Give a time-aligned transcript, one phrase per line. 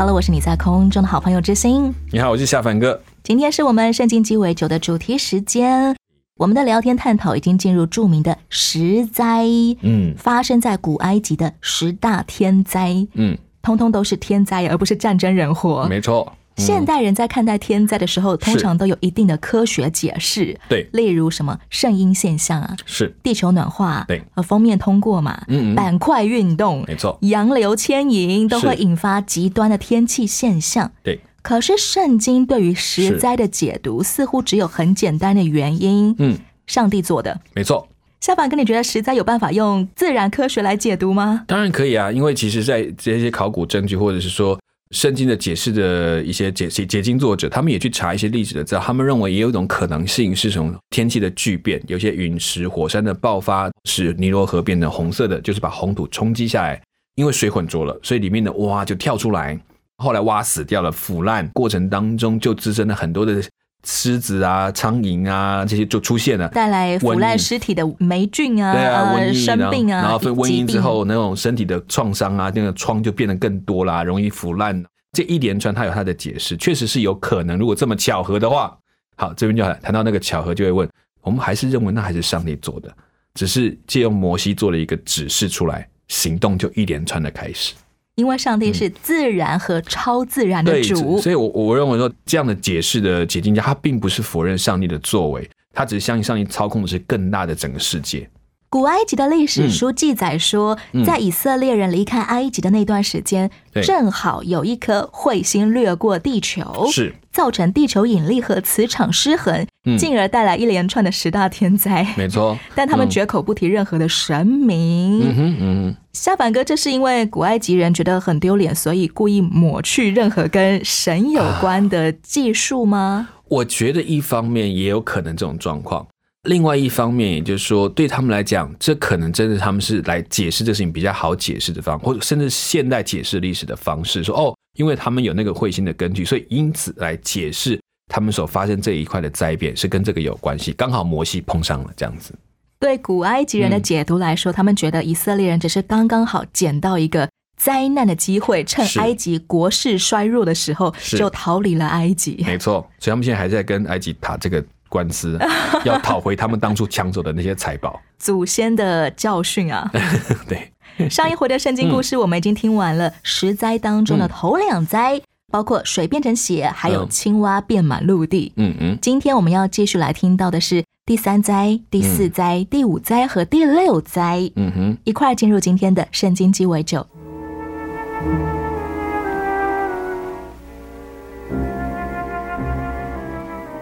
[0.00, 1.94] Hello，我是你在空中的好朋友之心。
[2.10, 2.98] 你好，我是夏凡哥。
[3.22, 5.94] 今天是我们圣经鸡尾酒的主题时间。
[6.38, 9.44] 我们的聊天探讨已经进入著名的十灾，
[9.82, 15.86] 嗯发生在古埃及的十大天灾，嗯，通通都是天灾，而不是战争人祸。
[15.90, 16.32] 没错。
[16.60, 16.66] 嗯。
[16.66, 20.88] 现代人在看待天灾的时候，通常都有一定的科学解释，对。
[20.92, 23.14] 例如什么圣婴现象啊，是。
[23.22, 25.74] 地球暖化，对，呃，封面通过嘛，嗯嗯。
[25.74, 27.18] 板块运动，没错。
[27.22, 30.92] 洋流牵引都会引发极端的天气现象。
[31.02, 37.40] 对，可是圣经对于实灾的解读似乎只有很简单的原因，嗯，上帝做的。
[37.54, 37.88] 没错。
[38.20, 41.42] 夏凡哥，你觉得实灾有办法用自然科学来解读吗？
[41.46, 56.82] 当然可以啊，因为其实，在这些考古证据或者是说圣经的解释的一些解解解经作者，他们也去查一些历史的资料，他们认为也有一种可能性是从天气的巨变，有些陨石、火山的爆发，使尼罗河变成红色的，就是把红土冲击下来，
[57.14, 59.56] 因为水混浊了，所以里面的蛙就跳出来，
[59.98, 63.40] 后来蛙死掉了，腐烂过程当中就滋生了很多的
[63.84, 74.84] 狮子啊、苍蝇啊这些就出现了，带来腐烂尸体的霉菌啊，对啊，瘟疫生病啊，然后分瘟疫之后，那种身体的创伤啊，那个疮就变得更多啦，容易腐烂。
[75.12, 77.58] 这一连串它有它的解释，确实是有可能。
[77.58, 78.76] 如果这么巧合的话，
[79.16, 80.88] 好，这边就谈到那个巧合，就会问，
[81.22, 82.94] 我们还是认为那还是上帝做的，
[83.34, 87.74] 只是借用摩西做了一个指示出来，行动就一连串的开始。
[88.20, 98.28] 因为上帝是自然和超自然的对，主，所以我我认为说这样的解释的解经家，他并不是否认上帝的作为，他只是相信上帝操控的是更大的整个世界。
[98.72, 103.50] 古埃及的历史书记载说，嗯在以色列人离开埃及的那段时间，
[103.82, 112.06] 正好有一颗彗星掠过地球，是造成地球引力和磁场失衡，嗯进而带来一连串的十大天灾。
[112.16, 115.18] 没错， 但他们嗯绝口不提任何的神明。
[115.18, 115.96] 嗯哼嗯哼。
[116.12, 123.30] 夏凡哥，这是因为古埃及人觉得很丢脸，所以故意抹去任何跟神有关的技术吗？
[123.48, 126.06] 我觉得一方面也有可能这种状况，
[126.44, 137.78] 另外一方面，也就是说，对他们来讲，这可能真的他们是来解释这事情比较好解释的方，或者甚至现代解释历史的方式，说哦，因为他们有那个彗星的根据，所以因此来解释
[138.10, 142.34] 他们所发生这一块的灾变是跟这个有关系，刚好摩西碰上了这样子。
[142.78, 147.28] 对古埃及人的解读来说，他们觉得以色列人只是刚刚好捡到一个
[147.60, 152.42] 灾难的机会，趁埃及国势衰弱的时候就逃离了埃及。
[152.46, 155.38] 没错，所以他们现在还在跟埃及打这个官司，
[155.84, 157.98] 要讨回他们当初抢走的那些财宝。
[158.18, 159.90] 祖先的教训啊！
[160.46, 168.52] 对，上一回的圣经故事我们已经听完了，十灾当中的头两灾，包括水变成血，还有嗯青蛙变满陆地。
[168.56, 177.06] 嗯嗯，今天我们要继续来听到的是第三灾、第四灾、第五灾和第六灾，嗯哼，一块儿进入今天的圣经鸡尾酒。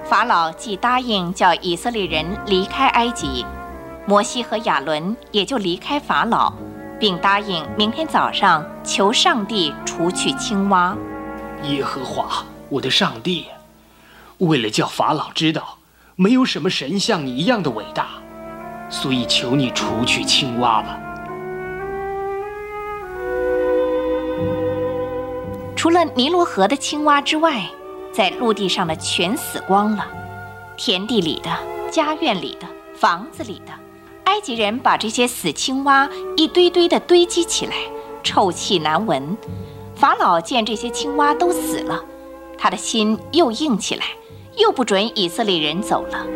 [0.09, 3.45] 法老既答应叫以色列人离开埃及，
[4.07, 6.51] 摩西和亚伦也就离开法老，
[6.99, 10.97] 并答应明天早上求上帝除去青蛙。
[11.65, 13.49] 耶和华，我的上帝，
[14.39, 15.77] 为了叫法老知道
[16.17, 18.07] 没有什么神像你一样的伟大，
[18.89, 20.99] 所以求你除去青蛙吧。
[25.77, 27.63] 除了尼罗河的青蛙之外，
[28.19, 30.05] 在陆地上的全死光了，
[30.77, 31.57] 田地里的、
[31.89, 33.73] 家院里的、房子里的，
[34.25, 37.77] 埃及人把这些死青蛙一堆堆的堆积起来，
[38.25, 39.39] 臭气难闻。
[39.95, 42.05] 法老见这些青蛙都死了，
[42.59, 44.07] 他的心又硬起来，
[44.57, 46.27] 又不准以色列人走了。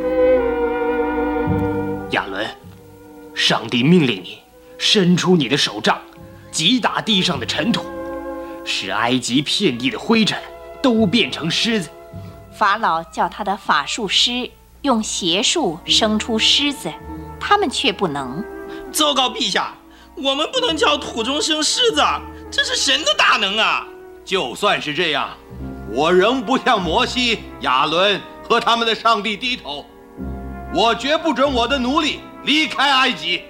[2.13, 2.47] 亚伦，
[3.35, 4.39] 上帝命令你
[4.79, 6.01] 伸出你的手杖，
[6.53, 7.83] 击打地上的尘土，
[8.65, 10.39] 使埃及遍地的灰尘
[10.83, 11.89] 都变成狮子。
[12.53, 14.51] 法老叫他的法术师
[14.83, 16.93] 用邪术生出狮子，
[17.41, 18.45] 他们却不能。
[18.93, 19.75] 糟糕，陛下，
[20.17, 22.03] 我们不能叫土中生狮子，
[22.51, 23.87] 这是神的大能啊！
[24.25, 25.31] 就算是这样，
[25.93, 29.87] 我仍不向摩西、亚伦和他们的上帝低头。
[30.75, 33.43] 我绝不准我的奴隶离开埃及。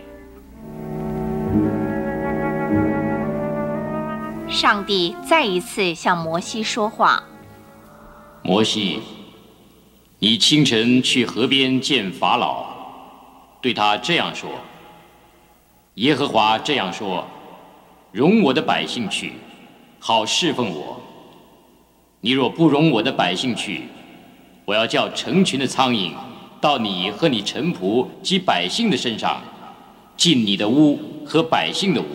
[4.52, 7.22] 上帝再一次向摩西说话。
[8.42, 9.00] 摩西，
[10.18, 12.66] 你清晨去河边见法老，
[13.62, 14.50] 对他这样说：
[15.94, 17.26] 耶和华这样说，
[18.12, 19.32] 容我的百姓去，
[19.98, 21.00] 好侍奉我。
[22.20, 23.88] 你若不容我的百姓去，
[24.66, 26.12] 我要叫成群的苍蝇
[26.60, 29.40] 到你和你臣仆及百姓的身上，
[30.14, 32.06] 进你的屋和百姓的屋，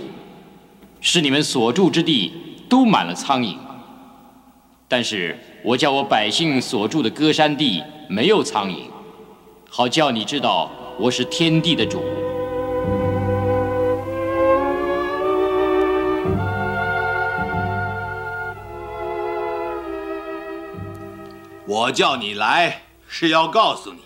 [1.02, 2.34] 使你们所住之地
[2.70, 3.58] 都满了苍蝇。
[4.88, 8.86] 但是我叫我百姓所住的歌山地没有苍蝇，
[9.70, 12.02] 好叫你知道我是天地的主。
[21.70, 24.00] 我叫你来是要告诉你，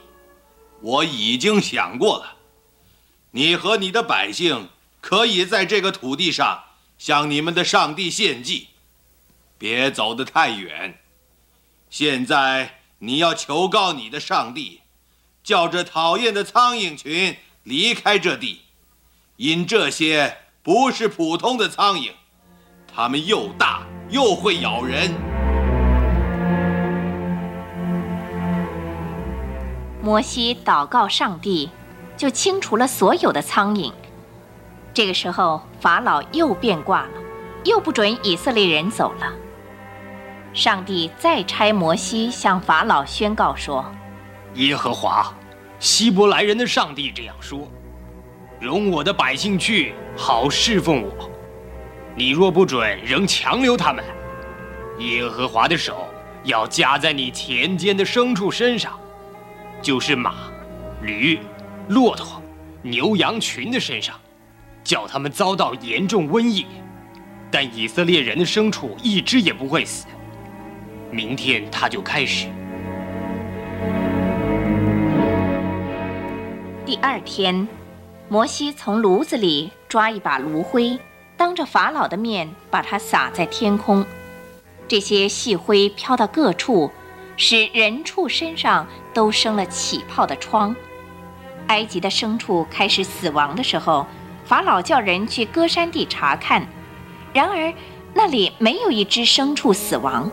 [0.81, 2.37] 我已经想过了，
[3.29, 4.67] 你和你的百姓
[4.99, 6.59] 可以在这个土地上
[7.01, 8.67] 向你们的上帝献祭，
[9.57, 10.99] 别走得太远。
[11.89, 14.81] 现在你要求告你的上帝，
[15.43, 18.61] 叫这讨厌的苍蝇群离开这地，
[19.37, 22.11] 因这些不是普通的苍蝇，
[22.93, 25.11] 它们又大又会咬人。
[30.03, 31.71] 摩西祷告上帝，
[32.15, 33.91] 就清除了所有的苍蝇。
[34.93, 37.09] 这个时候，法老又变卦了，
[37.65, 39.33] 又不准以色列人走了。
[40.53, 43.83] 上帝再差摩西向法老宣告说
[44.53, 45.33] ：“耶和华，
[45.79, 47.67] 希伯来人的上帝这样说：
[48.59, 51.31] 容我的百姓去，好侍奉我。
[52.13, 54.05] 你若不准，仍强留他们，
[54.99, 56.07] 耶和华的手
[56.43, 58.93] 要加在你田间的牲畜身上。”
[59.81, 60.35] 就是马、
[61.01, 61.39] 驴、
[61.87, 62.39] 骆驼、
[62.83, 64.15] 牛羊群的身上，
[64.83, 66.65] 叫他们遭到严重瘟疫，
[67.49, 70.05] 但以色列人的牲畜一只也不会死。
[71.09, 72.47] 明天他就开始。
[76.85, 77.67] 第二天，
[78.27, 80.97] 摩西从炉子里抓一把炉灰，
[81.37, 84.05] 当着法老的面把它撒在天空，
[84.87, 86.91] 这些细灰飘到各处。
[87.37, 88.85] 使人畜身上
[89.15, 90.75] 都生了起泡的疮。
[91.67, 94.05] 埃及的牲畜开始死亡的时候，
[94.51, 96.67] 法老叫人去戈山地查看，
[97.31, 97.73] 然而
[98.13, 100.29] 那里没有一只牲畜死亡。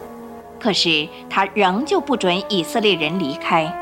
[0.59, 3.73] 可是他仍旧不准以色列人离开。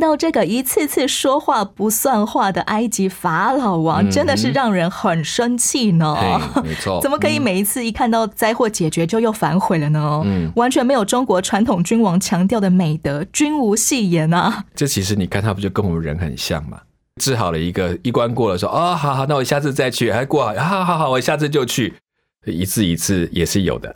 [0.00, 6.16] 到这个一次次说话不算话的埃及法老王，真的是让人很生气呢。
[6.64, 10.22] 没错， 怎么可以每一次一看到灾祸解决就又反悔了呢？
[10.24, 14.64] 嗯，完全没有中国传统君王强调的美德，君无戏言啊。
[14.74, 16.80] 这其实你看他不就跟我们人很像吗？
[17.20, 21.92] 治好了一个一关过了，说啊，好好，那我下次再去，还过好，好好，我下次就去，
[22.46, 23.94] 一次一次也是有的。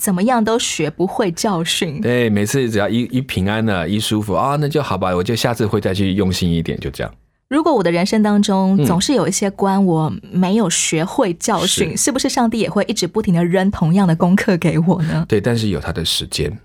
[0.00, 2.00] 怎么样都学不会教训。
[2.00, 7.14] 对，每次只要一一平安了，一舒服啊，那就好吧，我就下次会再去用心一点，就这样。
[7.50, 15.26] 如果我的人生当中总是有一些关我没有学会教训，是不是上帝也会一直不停的扔同样的功课给我呢？
[15.28, 16.56] 对，但是有他的时间，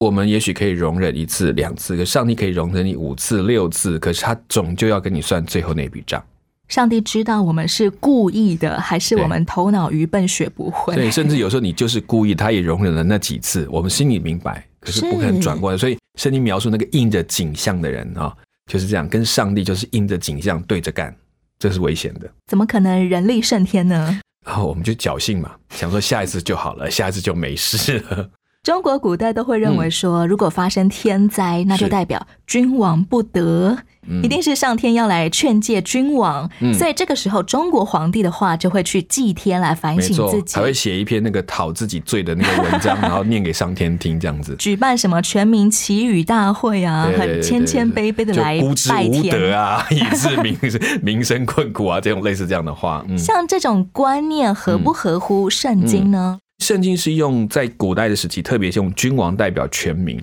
[0.00, 6.22] 我们也许可以容忍一次两次，可上帝可以容忍你五次六次，可是他总就要跟你算最后那笔账。
[6.68, 10.94] 上帝知道我们是故意的，还是我们头脑愚笨学不会？
[10.94, 15.76] 对，甚至有时候你就是故意，他也容忍了那几次，我们心里明白， 可是不可能转过来。
[15.76, 18.34] 所以圣经描述那个印着景象的人啊，
[18.66, 21.14] 就是这样，跟上帝就是印着景象对着干，
[21.58, 22.30] 这是危险的。
[22.46, 24.20] 怎么可能人力胜天呢？
[24.46, 28.30] 然后我们就侥幸嘛，想说下一次就好了，下一次就没事了。
[28.64, 33.76] 中国古代都会认为说，如果发生天灾，那就代表君王不得，
[34.22, 36.50] 一定是上天要来劝诫君王。
[36.72, 44.56] 所以这个时候，中国皇帝的话就会去祭天来反省自己，还会写一篇那个讨自己罪的那个文章，然后念给上天听，这样子。
[44.58, 50.58] 举办什么全民祈雨大会啊，很谦谦卑卑的来拜天啊， 以致民
[51.02, 53.04] 民生困苦啊，这种类似这样的话。
[53.18, 56.38] 像这种观念合不合乎圣经呢？
[56.58, 60.22] 圣经是用在古代的时期，特别是用君王代表全民，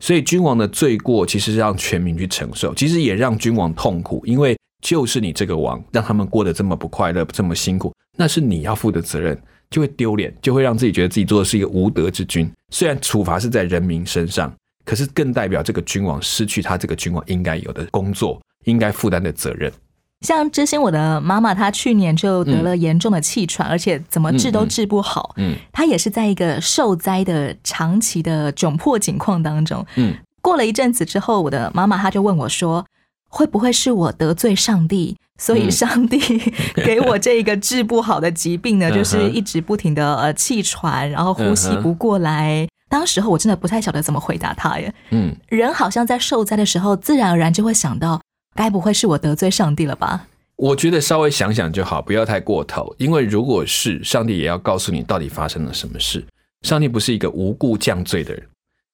[0.00, 12.50] 所以君王的罪过其实是让全民去承受，其实也让君王痛苦，因为就是你这个王让他们过得这么不快乐，这么辛苦，那是你要负的责任，就会丢脸，就会让自己觉得自己做的是一个无德之君。
[12.70, 14.52] 虽然处罚是在人民身上，
[14.84, 19.70] 可是更代表这个君王失去他这个君王应该有的工作，应该负担的责任。
[20.22, 25.34] 像知心，我的妈妈，她去年就得了严重的气喘，而且怎么治都治不好。
[25.36, 29.84] 嗯，她也是在一个受灾的长期的窘迫境况当中。
[29.96, 32.84] 嗯，过了一阵子之后，我的妈妈她就问我说
[33.28, 36.18] ：“会不会是我得罪上帝，所以上帝
[36.84, 38.90] 给我这个治不好的疾病呢？
[38.94, 42.66] 就是一直不停的呃气喘，然后呼吸不过来。
[42.88, 44.92] 当时候我真的不太晓得怎么回答他耶。
[45.10, 48.20] 嗯，人好像在受灾的时候，自然而然就会想到，
[48.54, 50.26] 该不会是我得罪上帝了吧？
[50.56, 52.94] 我觉得稍微想想就好，不要太过头。
[52.98, 56.24] 因为如果是上帝，也要告诉你到底发生了什么事。
[56.62, 58.42] 上帝不是一个无故降罪的人，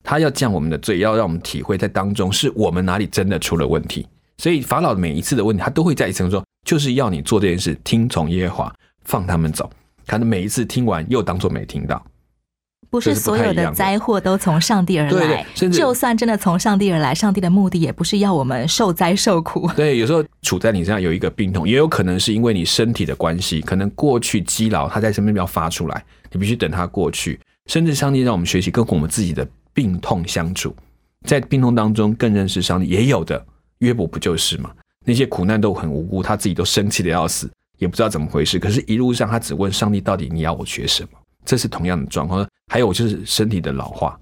[0.02, 4.06] 他要降我们的罪，要让我们体会在当中是我们哪里真的出了问题。
[4.38, 8.74] 所以法老每一次的问题，他都会在一层说，就是要你做这件事，听从耶和华，
[9.04, 9.68] 放他们走。
[10.06, 12.02] 可能每一次听完又当做没听到。
[12.90, 19.68] 不是所有的灾祸都从上帝而对对来，甚至就算真的从上帝而来，上帝的目的也不是要我们受灾受苦。
[19.76, 26.02] 对，有时候处在你身上有一个病痛，也有可能是因为你身体的关系，可能过去积劳，它在身边要发出来，
[26.32, 27.38] 你必须等它过去。
[27.66, 30.74] 甚至上帝让我们学习跟我们自己的病痛相处，
[31.26, 32.86] 在病痛当中更认识上帝。
[32.86, 33.44] 也有的
[33.80, 34.70] 约伯不就是吗？
[35.04, 38.58] 那些苦难都很无辜，他自己都生气的要死，也不知道怎么回事。
[38.58, 41.10] 可是，一路上他只问上帝：到底你要我学什么？
[41.44, 42.46] 这是同样的状况。
[42.70, 44.18] 还有就是身体的老化，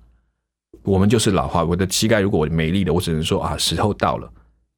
[0.82, 1.64] 我们就是老化。
[1.64, 4.30] 我的膝盖如果我没力了，我只能说啊，时候到了，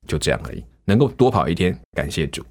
[0.06, 0.64] 就这样而已。
[0.86, 2.42] 能够多跑一天，感谢主。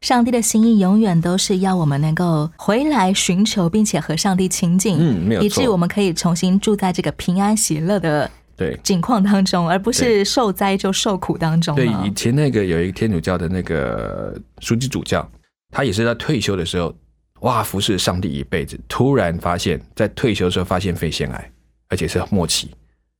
[0.00, 15.26] 上帝的心意永远都是要我们能够回来寻求，并且和上帝亲近，嗯没有以致我们可以重新住在这个平安喜乐的对境况当中，而不是受灾就受苦当中对，以前那个有一个天主教的那个书记主教，
[15.70, 16.94] 他也是在退休的时候，
[17.40, 21.50] 哇，服侍上帝一辈子，突然发现，在退休的时候发现肺腺癌，
[21.88, 22.70] 而且是末期。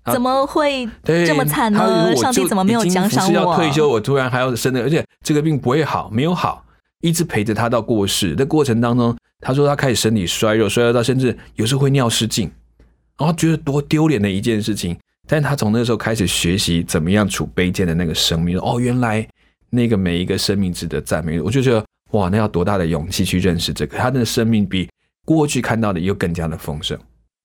[0.04, 2.14] 啊怎么会，这么惨呢？
[2.16, 3.56] 上帝怎么没有奖赏服侍要？
[3.56, 6.64] 退休，我突然还要生的，而且这个病不会好，没有好，
[7.00, 8.34] 一直陪着他到过世。
[8.34, 12.50] 的过程当中，他说他开始身体衰弱，衰弱到甚至有时候会尿失禁，
[13.18, 14.96] 然后觉得多丢脸的一件事情。
[15.26, 18.58] 但是他从那个时候开始学习怎么样处卑贱的那个生命。
[18.58, 19.26] 哦，原来
[19.70, 21.40] 那个每一个生命值得赞美。
[21.40, 21.82] 我就觉得
[22.14, 23.98] 哇，那要多大的勇气去认识这个？
[23.98, 24.88] 他的生命比
[25.24, 26.98] 过去看到的又更加的丰盛。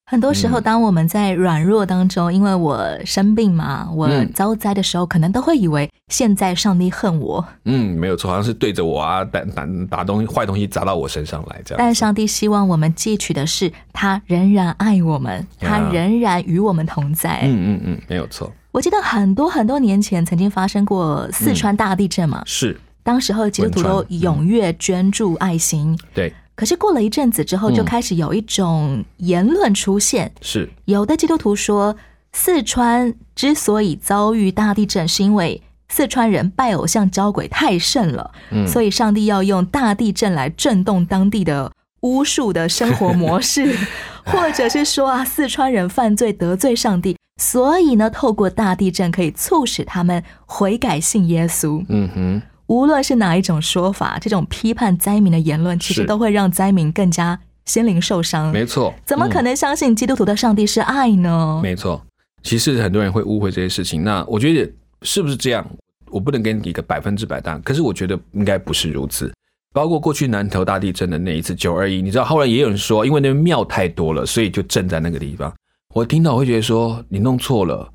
[0.06, 11.78] 很多时候，嗯当我们在软弱当中，因为我生病嘛，我嗯遭灾的时候，可能都会以为现在上帝恨我，嗯，没有错，好像是对着我啊，打打打东西坏东西砸到我身上来这样。
[11.78, 17.42] 但上帝希望我们汲取的是，他仍然爱我们，他仍然与我们同在。
[17.44, 22.76] 嗯嗯嗯，没有错，我记得很多很多年前曾经发生过四川大地震嘛，是
[23.10, 25.98] 当时候基督徒都踊跃捐助爱心。
[26.14, 27.74] 对，可是过了一阵子之后，嗯。
[27.74, 30.70] 就开始有一种言论出现，是。
[30.86, 31.96] 有的基督徒说，
[32.34, 38.68] 四川之所以遭遇大地震，是因为四川人拜偶像交鬼太甚了，嗯。
[38.68, 43.76] 所以上帝要用大地震来震动当地的巫术的生活模式，
[44.24, 51.84] 或者是说啊，四川人犯罪得罪上帝，所以呢，透过大地震可以促使他们悔改信耶稣。
[51.90, 58.52] 嗯哼，无论是哪一种说法，这种批判灾民的言论，其实都会让灾民更加心灵受伤。
[58.52, 61.60] 没错，怎么可嗯能相信基督徒的上帝是爱呢？
[61.64, 62.00] 没错，
[62.44, 64.04] 其实很多人会误会这些事情。
[64.04, 64.72] 那我觉得
[65.02, 65.66] 是不是这样？
[66.12, 69.32] 我不能给你一个百分之百答案，可是我觉得应该不是如此。
[69.74, 75.52] 包括过去南投大地震的那一次九二一，你知道后来也有人说，因为那边庙太多了，所以就震在那个地方。
[75.96, 77.88] 我听到我会觉得说你弄错了，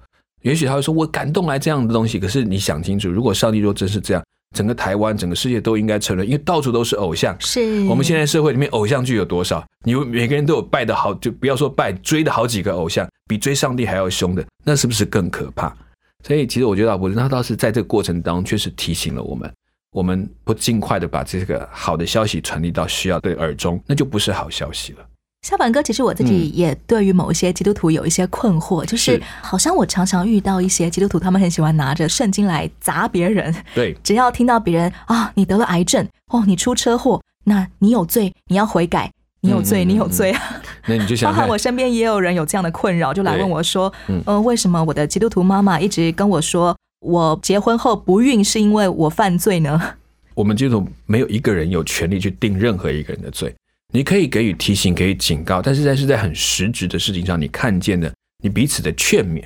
[0.42, 7.36] 也许他会说我感动来这样的东西，可是你想清楚，如果上帝若真是这样，整个台湾、整个世界都应该承认，因为到处都是偶像。
[7.40, 9.62] 是我们现在社会里面偶像剧有多少？
[9.82, 15.74] 你每个人都有拜的好，就不要说拜，追的好几个偶像，比追上帝还要凶的，那是不是更可怕？
[16.22, 19.52] 所以其实我觉得老伯他倒是在这个过程当中，确实提醒了我们，
[19.90, 25.06] 我们不尽快的把这个好的消息传递到需要的耳中，那就不是好消息了。
[25.44, 40.40] 小板哥，其实我自己也对于某一些基督徒有一些困惑，就是是好像我常常遇到一些基督徒，他们很喜欢拿着圣经来砸别人，对，只要听到别人啊，你得了癌症，哦，你出车祸，那你有罪，你要悔改，你有罪，你有罪啊。
[40.88, 49.78] 那你就想看 含我，身边也有人有这样的困扰，就来问我说，嗯呃，为什么我的基督徒妈妈一直跟我说，我结婚后不孕是因为我犯罪呢？
[50.34, 53.54] 我们基督徒没有一个人有权利去定任何一个人的罪。
[53.94, 59.44] 你可以给予提醒，给予警告，但是在是在很实质的事情上，你看见的，你彼此的劝勉，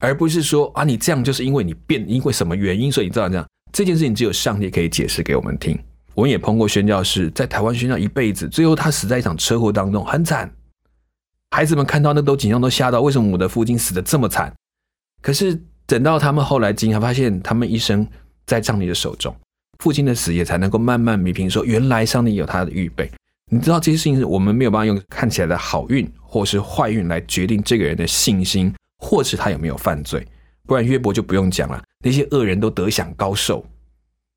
[0.00, 3.46] 而不是说啊，你这样就是因为你变，因为什么原因，所以你这样这样。
[3.72, 5.78] 这件事情只有上帝可以解释给我们听。
[6.14, 10.52] 我们也碰过宣教士，在台湾宣教一辈子，最后他死在一场车祸当中，很惨。
[11.50, 14.52] 孩子们看到那都紧张，都吓到，为什么我的父亲死的这么惨？
[15.22, 18.06] 可是等到他们后来惊讶，发现他们一生
[18.44, 19.34] 在上帝的手中，
[19.78, 23.10] 父亲的死也才能够慢慢弥平说，原来上帝有他的预备。
[23.50, 30.26] 你知道这些事情是我们没有办法用看起来的好运或是坏运来决定这个人的信心，或是他有没有犯罪。
[30.66, 33.64] 不然约伯就不用讲了，那些恶人都得享高寿，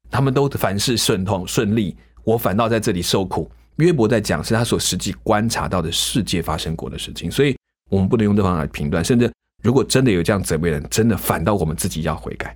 [0.09, 3.51] 他们都凡事顺通顺利，我反倒在这里受苦。
[3.77, 7.57] 约伯在讲是他所实际观察到的世界发生过的事情，所以
[7.89, 9.03] 我们不能用这方法来评断。
[9.03, 9.29] 甚至
[9.61, 12.55] 如果真的有这样责备人，真的反倒我们自己要悔改。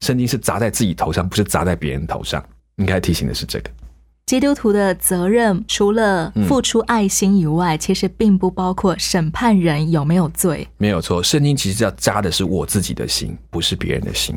[0.00, 2.44] 圣经是砸在自己头上，不是砸在别人头上。
[2.76, 3.70] 应该提醒的是这个。
[4.26, 10.66] 基督徒的责任除了付出爱心以外，其实并不包括审判人有没有罪。
[10.78, 14.36] 没有错，圣经其实要扎的是我自己的心，不是别人的心。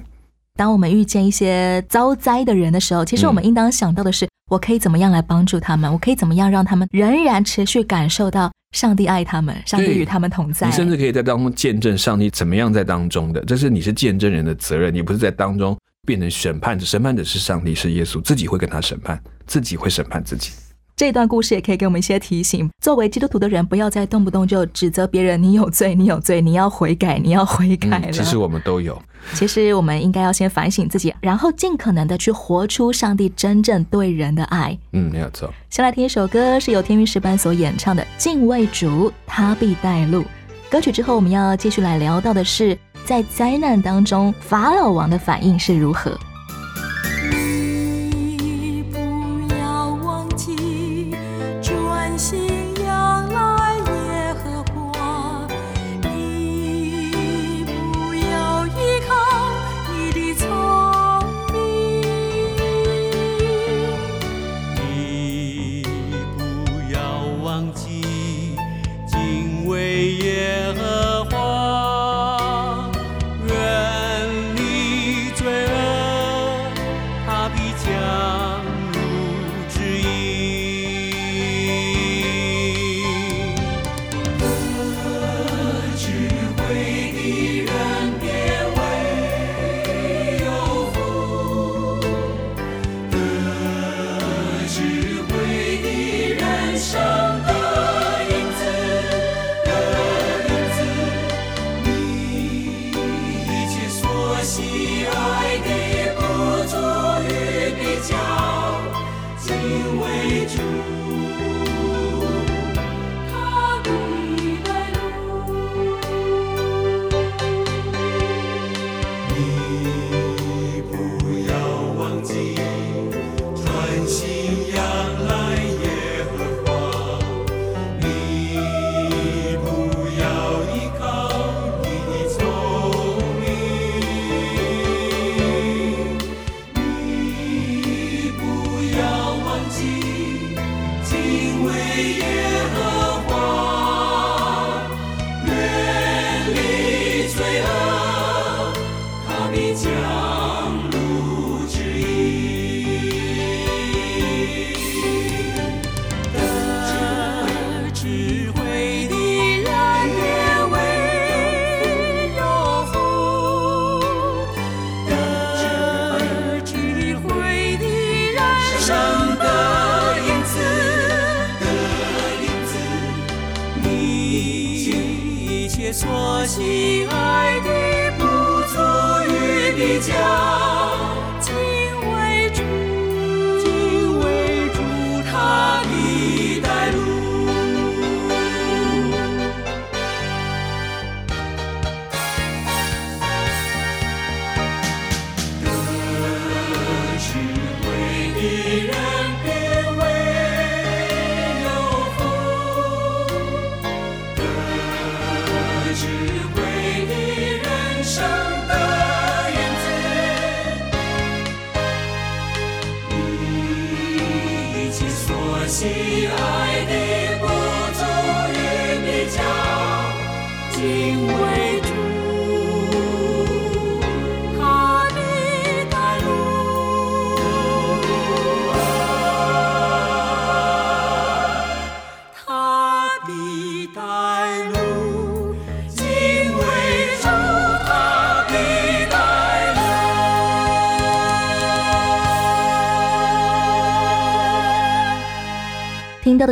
[0.55, 5.91] 当我们遇见一些遭灾的人的时候，其实我们应当想到的是，我可以怎么样来帮助他们？
[5.91, 10.67] 我可以怎么样让他们仍然持续感受到上帝爱他们，上帝与他们同在？
[10.67, 15.75] 你甚至可以在当中见证上帝怎么样在当中的，这是你是见证人的责任，你不是在当中。
[16.09, 20.49] 变成审判者，审判者是上帝，是耶稣，自己会跟他审判，自己会审判自己。
[20.95, 28.11] 这段故事也可以给我们一些提醒：作为基督徒的人，不要再动不动就指责别人，你有罪，你有罪，你要悔改，你要悔改了。
[28.11, 28.99] 其实我们都有。
[29.35, 34.75] 其实我们应该要先反省自己，然后尽可能的去活出上帝真正对人的爱。
[34.93, 35.53] 嗯，没有错。
[35.69, 40.21] 先来听一首歌，是由天韵诗班所演唱的《敬畏主，他必带路》。
[40.71, 42.75] 歌曲之后，我们要继续来聊到的是。
[43.09, 46.15] 在灾难当中，法老王的反应是如何？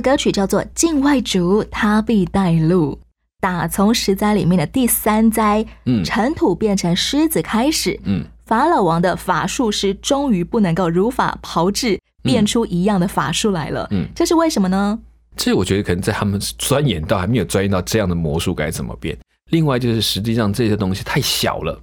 [0.08, 2.94] 歌曲叫做《境外主，他必带路》。
[3.42, 14.98] 打从十灾里面的第三灾，嗯，尘土变成狮子开始，嗯，法老王的法术师终于不能够如法炮制，变出一样的法术来了，嗯，这是为什么呢？
[15.36, 19.18] 其实我觉得可能在他们钻研到还没有钻研到这样的魔术该怎么变。
[19.50, 21.78] 另外就是实际上这些东西太小了，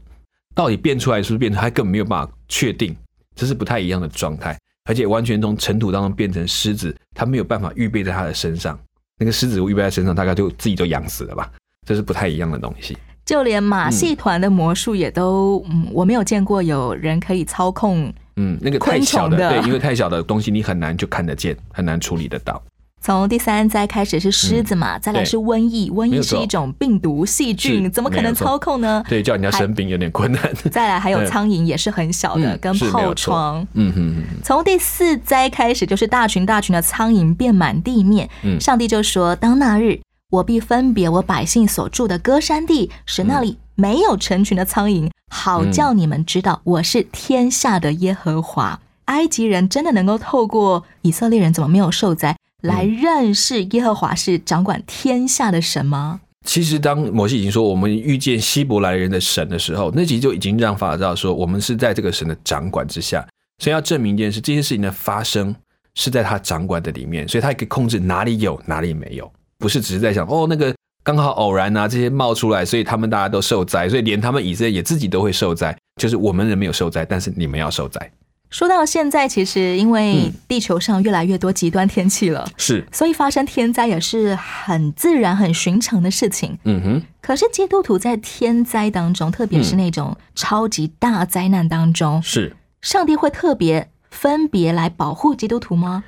[0.55, 2.97] 到底变出来是不是变成，他根本没有办法确定，
[3.37, 8.79] 这是不太一样的状态，而且完全从尘土当中变成狮子，它没有办法预备在它的身上，
[9.19, 11.51] 那个狮子预备在身上，大概就自己就养死了吧，
[11.87, 12.97] 这是不太一样的东西。
[13.25, 18.13] 就连马戏团的魔术也都，嗯，我没有见过有人可以操控。
[18.37, 22.63] 嗯，那个太小的对，因为太小的东西你很难就看得见，很难处理得到。
[23.05, 29.05] 从第三灾开始是狮子嘛，再来是瘟疫，瘟疫是一种病毒细菌，怎么可能操控呢？
[29.07, 30.51] 对，叫人家生病有点困难。
[30.73, 33.69] 再来还有嗯苍蝇，也是很小的，嗯跟疱是没有错疮。
[33.75, 38.27] 嗯哼哼，从第四灾开始，就是大群大群的苍蝇遍满地面。
[38.43, 56.21] 嗯上帝就说：“当那日，我必分别我百姓所住的歌山地，使那里没有成群的苍蝇，好叫你们知道我是天下的耶和华。”埃及人真的能够透过以色列人怎么没有受灾，来认识耶和华是掌管天下的神吗？
[56.47, 63.27] 其实当摩西已经说我们遇见希伯来人的神的时候，那其实就已经让法老知道说我们是在这个神的掌管之下，
[63.59, 65.55] 所以要证明一件事，这件事情的发生
[65.95, 78.11] 是在他掌管的里面，所以他可以控制哪里有哪里没有，不是只是在想哦那个刚好偶然啊这些冒出来，所以他们大家都受灾，所以连他们以色列也自己都会受灾，就是我们人没有受灾，但是你们要受灾，
[78.55, 86.57] 说到现在，其实因为嗯地球上越来越多极端天气了，是，所以发生天灾也是很自然、很寻常的事情。
[86.63, 87.03] 嗯哼。
[87.21, 96.05] 可是基督徒在天灾当中，特别是那种超级大灾难当中，是，上帝会特别分别来保护基督徒吗？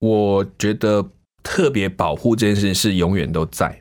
[0.00, 1.08] 我觉得
[1.40, 3.80] 特别保护这件事情是永远都在，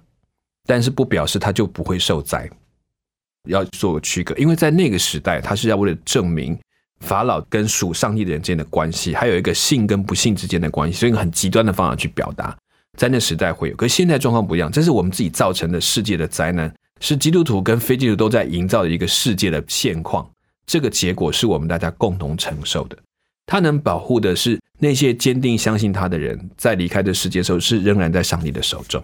[0.68, 2.48] 但是不表示他就不会受灾，
[3.48, 4.36] 要做个区隔。
[4.36, 6.56] 因为在那个时代，他是要为了证明
[7.00, 12.56] 法老跟属上帝的人之间的关系，还有一个信跟不信之间的关系，所以用很极端的方法去表达。
[12.98, 20.30] 在那时代会有，可是现在状况不一样，这是我们自己造成的世界的灾难，是基督徒跟非基督徒都在营造的一个世界的现况。
[20.66, 22.98] 这个结果是我们大家共同承受的。
[23.46, 29.02] 他能保护的是那些坚定相信他的人，在离开这世界的时候是仍然在上帝的手中。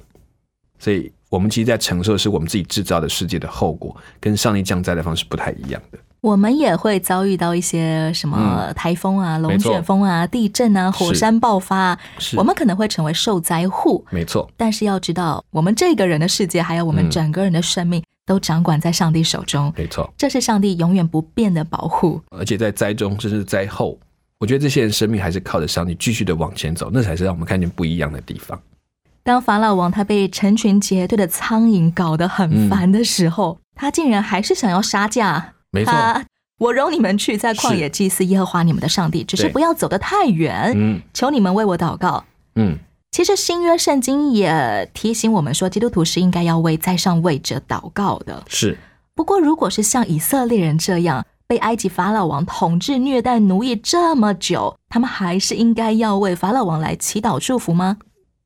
[0.77, 5.97] 所以，我们其实，在承受是我们自己制造的世界的后果，跟上帝降灾的方式不太一样的。
[6.25, 8.35] 我们也会遭遇到一些什么
[8.67, 11.99] 嗯台风啊、龙卷风啊、地震啊、火山爆发啊，
[12.35, 14.03] 我们可能会成为受灾户。
[14.09, 19.71] 没错，但是要知道，我们这个人的世界，还有我们嗯整个人的生命，都掌管在上帝手中。
[19.77, 20.11] 没错。
[20.17, 22.19] 这是上帝永远不变的保护。
[22.31, 23.95] 而且在灾中，甚至灾后，
[24.39, 28.59] 我觉得这些人生命还是靠着上帝继续的往前走，那才是让我们看见不一样的地方。
[29.21, 35.51] 当法老王他被成群结队的苍蝇搞得很烦的时候，他竟然还是想要杀价。
[35.75, 36.25] 没错，他
[36.57, 40.71] 我容你们去在旷野祭祀耶和华你们的上帝，只是不要走得太远。
[40.73, 42.23] 嗯求你们为我祷告。
[42.55, 42.77] 嗯，
[43.11, 48.41] 其实新约圣经也提醒我们说，基督徒是应该要为在上位者祷告的。
[48.47, 48.77] 是
[49.13, 57.97] 不过，如果是像以色列人这样被埃及法老王统治、虐待、奴役这么久，他们还是应该要为法老王来祈祷祝福吗？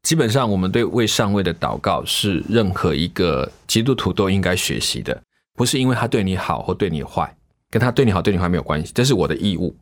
[0.01, 5.21] 基本上，我们对为上位的祷告是任何一个基督徒都应该学习的，
[5.60, 7.36] 不是因为他对你好或对你坏，
[7.69, 9.76] 跟他对你好对你坏没有关系，这是我的义务。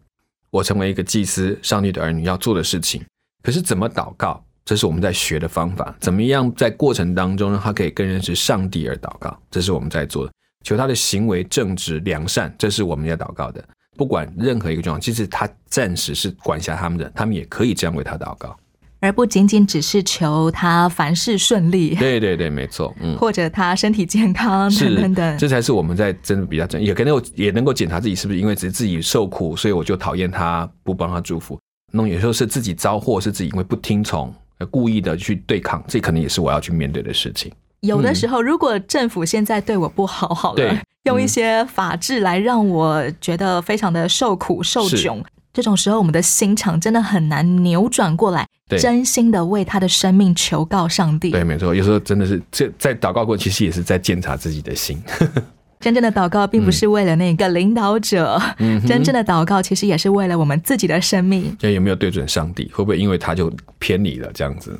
[0.50, 3.06] 我成为一个祭司，上帝的儿女要做的事情。
[3.44, 5.96] 可是怎么祷告，这是我们在学的方法。
[6.00, 10.32] 怎么样在过程当中让他可以更认识上帝而祷告，这是我们在做的。
[10.63, 13.63] 求他的行为正直良善，这是我们要祷告的。
[13.96, 18.58] 不管任何一个状况，即使他暂时是管辖他们的，他们也可以这样为他祷告。
[18.99, 23.15] 而不仅仅只是求他凡事顺利，对对对，没错，嗯。
[23.19, 25.38] 或者他身体健康等等等。
[25.38, 31.60] 这才是我们在真的比较真，也可能也能够检查自己是不是因为只是自己受苦，所以我就讨厌他，不帮他祝福。
[31.93, 37.51] 那有时候是自己遭祸，是自己因为不听从，而故意的去对抗，这可能也是我要去面对的事情。
[37.81, 45.23] 有的时候，如果政府现在对我不好，好了，嗯 用一些法制来让我觉得非常的受苦受窘，
[45.58, 48.46] 这种时候，我们的心肠真的很难扭转过来，
[48.80, 51.32] 真心的为他的生命求告上帝。
[51.32, 55.02] 对，没错，有时候真的是这在祷告过，其实也是在检查自己的心。
[55.82, 61.56] 真正的祷告并不是为了那个领导者，嗯真正的祷告其实也是为了我们自己的生命。
[61.58, 62.70] 就有没有对准上帝？
[62.72, 64.80] 会不会因为他就偏离了这样子？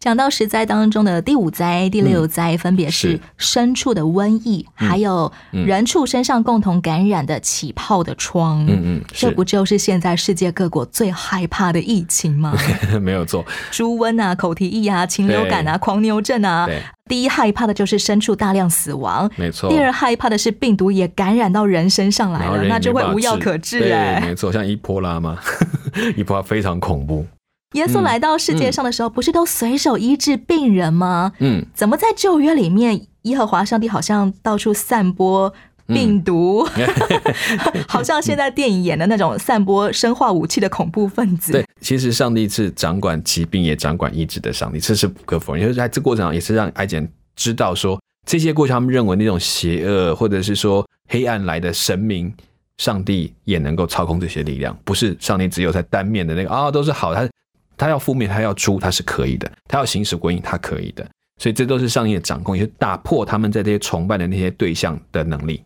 [0.00, 8.64] 讲到十灾当中的第五灾、第六灾，分别是是牲畜的瘟疫，还有嗯人畜身上共同感染的起泡的疮。
[8.66, 12.54] 嗯嗯，这不就是现在世界各国最害怕的疫情吗？
[13.02, 13.44] 没有错。
[13.72, 16.68] 猪瘟啊、口蹄疫啊、禽流感啊、狂牛症啊。
[17.08, 19.68] 第一害怕的就是牲畜大量死亡，没错。
[19.68, 25.38] 第二害怕的是病毒也感染到人身上来了，那就会无药可治对，哎、没错，像伊波拉嘛，
[26.16, 27.26] 伊波拉非常恐怖。
[27.74, 31.32] 耶稣来到世界上的时候，不是都随手医治病人吗？
[31.38, 35.52] 嗯，怎么在旧约里面，耶和华上帝好像到处散播
[35.86, 36.66] 病毒，
[37.86, 41.52] 好像现在电影演的那种散播生化武器的恐怖分子。
[41.52, 45.62] 对，其实上帝是掌管疾病也掌管医治的上帝，这是不可否认。
[45.62, 52.32] 就是在这过程上，也是让埃及人知道说，这些过去他们认为那种邪恶或者是说黑暗来的神明，
[52.78, 57.28] 上帝也能够操控这些力量，不是上帝只有在单面的那个啊、都是好，他
[57.78, 61.06] 他要负面，他要出，他是可以的，他要行使鬼影，他可以的。
[61.40, 65.62] 所以这都是上帝的掌控，也是打破他们在这些崇拜的那些对象的能力。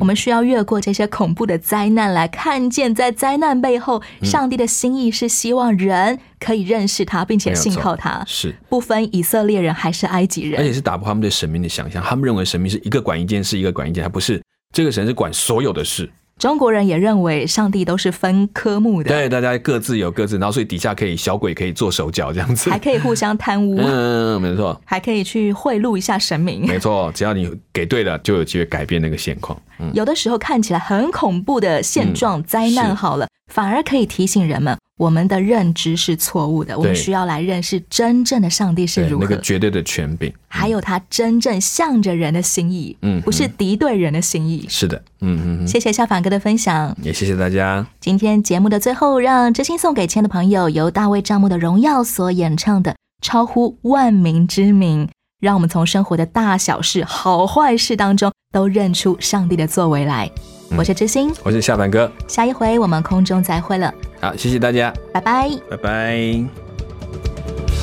[0.00, 10.60] 我们需要越过这些恐怖的灾难，来看见在灾难背后，上帝的心意是希望人可以认识他，并且信靠他，是，不分以色列人还是埃及人。
[10.60, 12.02] 而且是打破他们对神明的想象。
[12.02, 16.10] 他们认为神明是一个管一件事，一个管一件，还不是这个神是管所有的事。
[16.38, 22.68] 中国人也认为上帝都是分科目的，对，大家各自有各自，然后所以底下可以小鬼可以做手脚这样子。
[22.70, 26.66] 还可以互相贪污，嗯，没错，还可以去贿赂一下神明。
[26.66, 29.56] 没错，只要你给对了，就有机会改变那个现况。
[29.78, 36.78] 嗯，有的时候看起来很恐怖的现状、灾难，好了，反而可以提醒人们，我们的认知是错误的。
[36.78, 40.32] 我们需要来认识真正的上帝是如何，那个绝对的权柄。
[40.46, 44.64] 还有他真正向着人的心意，嗯不是敌对人的心意。
[44.68, 46.96] 是的，嗯嗯嗯，谢谢夏凡哥的分享。
[47.02, 47.84] 也谢谢大家。
[48.00, 55.06] 今天节目的最后，让真心送给亲爱的朋友，由大卫账目的荣耀所演唱的《超乎万民之名》，
[55.40, 60.30] 让我们从生活的大小事、好坏事当中，都认出上帝的作为来。
[60.76, 65.50] 我是知心，我是夏凡哥，下一回我们空中再会了，好，谢谢大家，拜拜。
[65.70, 66.44] 拜拜。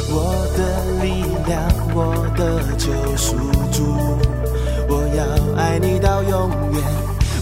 [0.09, 1.61] 我的力量，
[1.95, 3.35] 我的救赎
[3.71, 3.95] 主，
[4.89, 6.81] 我要爱你到永远。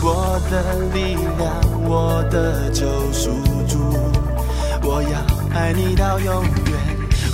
[0.02, 3.32] 我的力量，我的救赎
[3.68, 3.80] 主，
[4.84, 6.89] 我要爱你到永远。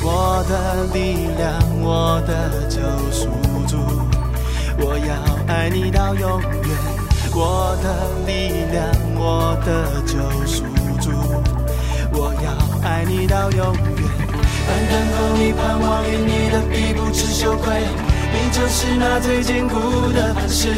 [0.08, 2.80] 我的力量，我的救
[3.12, 3.26] 赎
[3.68, 3.76] 主，
[4.78, 5.16] 我要
[5.52, 6.52] 爱你到永远。
[7.34, 10.64] 我的力量，我的救赎
[11.02, 11.10] 主，
[12.14, 14.06] 我要爱你到永远。
[14.68, 17.82] 但等候你，盼望与你的必不知羞愧，
[18.32, 19.74] 你就是那最坚固
[20.14, 20.70] 的磐石。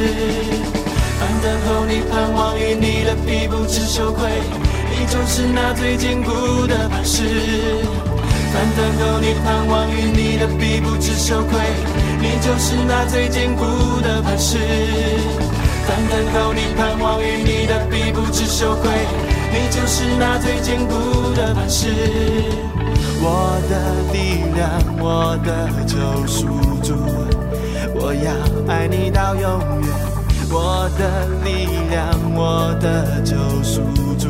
[1.20, 4.30] 但等候你，盼望与你的必不知羞愧，
[4.90, 8.07] 你就是那最坚固的磐石。
[8.60, 11.60] 但等候你，盼望与你的必不知羞愧，
[12.20, 13.64] 你就是那最坚固
[14.02, 14.58] 的磐石。
[15.88, 18.90] 但等候你，盼望与你的必不知羞愧，
[19.52, 21.88] 你就是那最坚固的磐石。
[23.22, 24.68] 我的力量，
[25.00, 26.48] 我的救赎
[26.82, 26.96] 主，
[27.94, 29.44] 我要爱你到永
[29.84, 29.90] 远。
[30.50, 33.82] 我的力量，我的救赎
[34.18, 34.30] 主，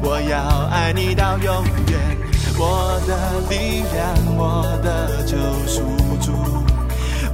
[0.00, 2.17] 我要爱你到永远。
[2.60, 3.14] 我的
[3.48, 5.36] 力量，我的救
[5.68, 5.80] 赎
[6.20, 6.32] 主，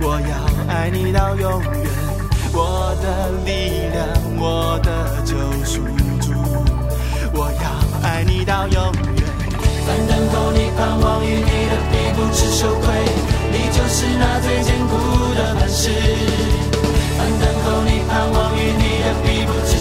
[0.03, 0.37] 我要
[0.69, 1.71] 爱你到永远。
[2.53, 4.07] 我的力量，
[4.39, 4.93] 我的
[5.25, 5.35] 救
[5.65, 5.81] 赎
[6.21, 6.35] 主，
[7.33, 8.77] 我要爱你到永
[9.17, 9.25] 远。
[9.87, 12.95] 凡等候你，盼望与你的必不知羞愧，
[13.51, 14.93] 你就是那最坚固
[15.35, 15.91] 的磐石。
[17.17, 19.74] 凡等候你，盼望与你的必不知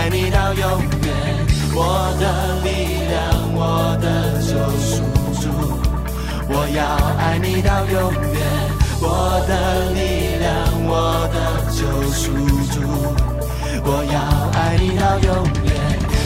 [0.00, 0.64] 爱你到永
[1.04, 1.12] 远。
[1.76, 2.24] 我的
[2.64, 3.20] 力量，
[3.52, 5.04] 我的救赎
[5.36, 5.44] 主，
[6.48, 6.80] 我要
[7.20, 8.40] 爱你到永远。
[9.02, 10.48] 我的力量，
[10.88, 11.36] 我的
[11.76, 11.84] 救
[12.16, 12.32] 赎
[12.72, 12.80] 主，
[13.84, 14.16] 我要
[14.56, 15.28] 爱你到永
[15.68, 15.70] 远。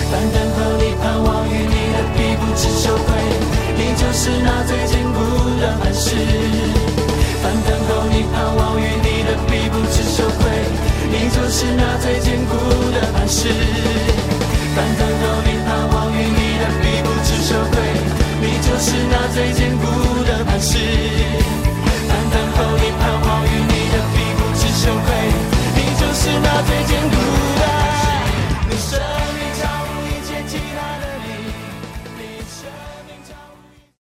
[0.07, 3.11] 但等候你，盼望与你的必不知羞愧，
[3.75, 5.19] 你就是那最坚固
[5.59, 6.15] 的磐石。
[7.43, 10.51] 但等候你，盼望与你的笔不知羞愧
[11.13, 12.57] 你就是那最坚固
[12.91, 13.49] 的磐石
[14.75, 17.79] 板凳后你盼望与你的笔不知羞愧
[18.43, 20.77] 你就是那最坚固的磐石
[22.09, 25.15] 板凳后你盼望与你的笔不知羞愧
[25.77, 27.17] 你就是那最坚固
[27.61, 27.94] 的